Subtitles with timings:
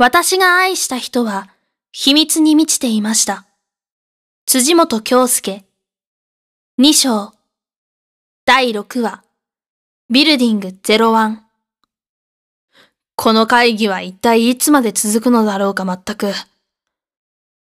[0.00, 1.48] 私が愛した人は
[1.90, 3.46] 秘密に満ちていました。
[4.46, 5.64] 辻本京介。
[6.78, 7.32] 2章。
[8.44, 9.24] 第6話。
[10.08, 11.38] ビルディング01。
[13.16, 16.32] この会議は一体いつまで続くのだろうか全く。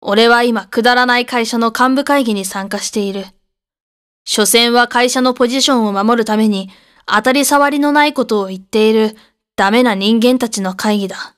[0.00, 3.26] 俺は今くだらない会社の幹部会議に参加している。
[4.24, 6.70] 所詮は会社のポジションを守るために
[7.04, 9.14] 当たり障りのないことを言っている
[9.56, 11.33] ダメな人間たちの会議だ。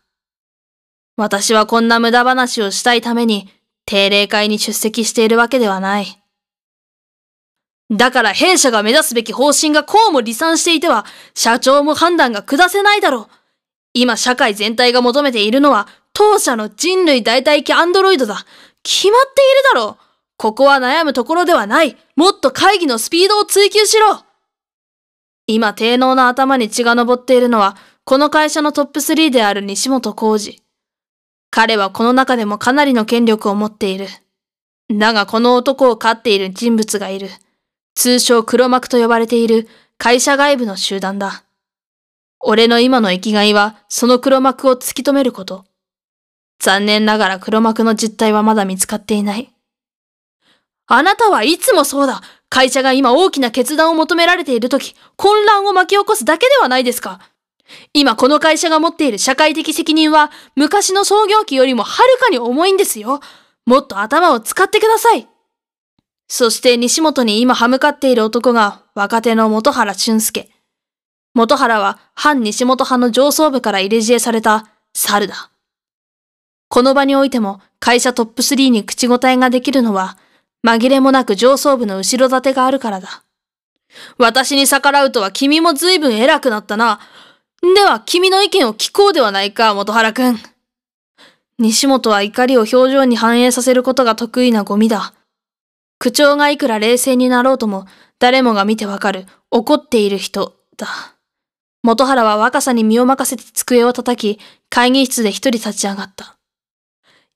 [1.16, 3.48] 私はこんな無駄話をしたいために
[3.86, 6.22] 定例会に出席しているわけではない。
[7.90, 13.34] だから弊社が目指すべき方針がこうも離散していては、社長も判断が下せないだろう。
[13.94, 18.44] 今社会全体が求めているのは、当社の人類代替機アンドロイドだ。
[18.82, 20.02] 決まっているだろう。
[20.36, 21.96] ここは悩むところではない。
[22.16, 24.24] もっと会議のスピードを追求しろ。
[25.46, 30.65] 今、低能な頭に血が昇っているのは、この会社のトップ3である西本浩二。
[31.56, 34.08] 彼はこの中でもかなりの権力を持っている。
[34.94, 37.30] だがこの男を飼っている人物がいる。
[37.94, 39.66] 通称黒幕と呼ばれている
[39.96, 41.44] 会社外部の集団だ。
[42.40, 45.64] 俺の今の生きがいはその黒幕を突き止めること。
[46.58, 49.50] 残念ながら黒幕の実態はまだ見つかっていない。
[50.88, 52.20] あなたはいつもそうだ。
[52.50, 57.18] 会社が今大きな決断を求められているとき、混乱を巻き起こすだけではないですか。
[57.92, 63.20] 今この会社が持っている社会的責任は昔の創業期よりもはるかに重いんですよ。
[63.64, 65.28] もっと頭を使ってください。
[66.28, 70.50] そして西本に今歯向かっている男が若手の元原俊介。
[71.34, 75.50] 元原は反西本派の上層部から入れ知恵された猿だ。
[76.68, 80.16] この場においても会社トップ3に口答えができるのは
[80.66, 83.22] 紛れもなく上層部の後ろ盾があるからだ。
[84.18, 87.00] 私に逆らうとは君も随分偉くなったな。
[87.74, 90.38] では、君の意見を聞こうではないか、元原くん。
[91.58, 95.14] 西本は怒りを表情に反映させることが得意なゴミだ。
[95.98, 97.86] 口調がいくら冷静になろうとも、
[98.18, 100.88] 誰もが見てわかる、怒っている人だ。
[101.82, 106.36] 元原は若さに身を任せて机を叩き、会議室で一人立ち上がった。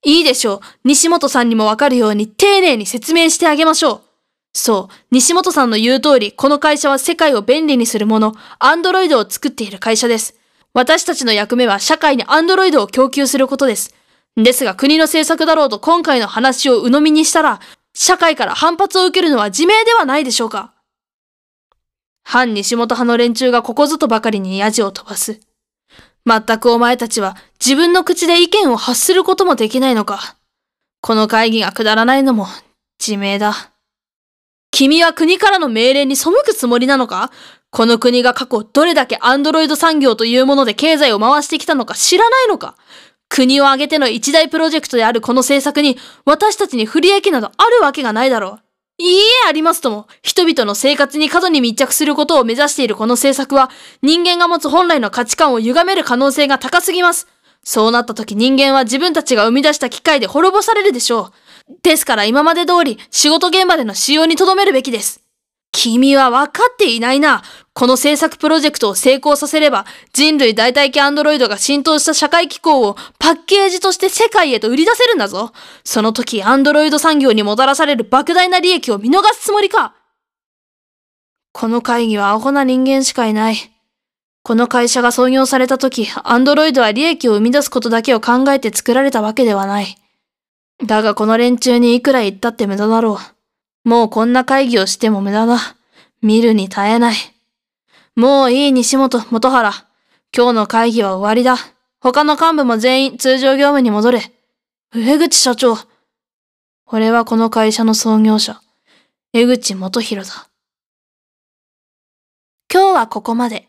[0.04, 0.60] いいでしょう。
[0.84, 4.09] 西本さんにもわかるように丁寧に説明してあげましょう。
[4.52, 10.34] そう、西本さんの言う通り、この会社は世界を便利にするもの、アンドロイドを作っている会社です。
[10.72, 13.94] 私たちの役目は社会にアンドロイドを供給することです。
[14.36, 17.60] ですが国の政策だろうと今回の話を鵜呑みにしたら、
[17.94, 20.72] 社会から反発を受けるのは自明ではないでしょうか。
[22.22, 25.40] 反西本派の連中がここぞとばかりにヤジを飛ばす。
[26.26, 30.36] 全くお前たちは自分の口で意見を発することもできないのか。
[31.00, 32.46] この会議がくだらないのも
[33.00, 33.72] 自明だ。
[34.70, 37.30] 君は国からの命令に背くつもりなのか？
[37.70, 42.76] この国が過去どれだけアンドロイド産業というもので経済を回してきたのか知らないのか？
[43.28, 48.60] 国を挙げての一大プロジェクトであるこの政策に私たちに不利益などあるわけがないだろう。
[49.02, 53.70] いいえありますとも、人々の生活に過度に密着することを目指しているこの政策は
[54.02, 57.26] 人間が持つ本来の価値観を歪める可能性が高すぎます。
[57.62, 61.32] そうなった時人間は自分たちが生み出した機械で滅ぼされるでしょう。
[61.82, 65.20] ですから今まで通り仕事現場での使用に留めるべきです。
[65.72, 67.42] 君は分かっていないな。
[67.74, 75.52] この制作プロジェクトを成功させれば、人類代替機アンドロイドが浸透した社会機構をパッケージとして世界へと売り出せるんだぞ。
[75.84, 79.94] その時アンドロイド産業にもたらされる莫大な利益を見逃すつもりか
[81.52, 83.56] この会議はアホな人間しかいない。
[84.42, 89.96] この会社が創業された時、アンドロイドは利益を生み出すことだけを考えて作られたわけではない。
[90.84, 93.18] だがこの連中にいくら言ったって無駄だろ
[93.84, 93.88] う。
[93.88, 95.58] もうこんな会議をしても無駄だ。
[96.22, 97.16] 見るに耐えない。
[98.16, 99.72] もういい西本元原。
[100.36, 101.56] 今日の会議は終わりだ。
[102.00, 104.32] 他の幹部も全員通常業務に戻れ。
[104.92, 105.76] 上口社長。
[106.86, 108.60] 俺はこの会社の創業者、
[109.32, 110.48] 江口元弘だ。
[112.72, 113.68] 今日はここまで。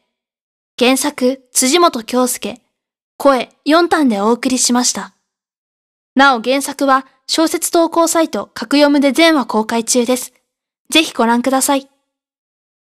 [0.79, 2.61] 原作、辻本京介。
[3.17, 5.13] 声、4単でお送りしました。
[6.15, 10.33] なお原作は小説投稿サイト格読むで全話公開中です。
[10.89, 11.90] ぜひご覧ください。